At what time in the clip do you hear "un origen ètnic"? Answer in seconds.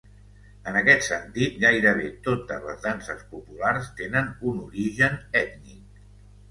4.53-6.07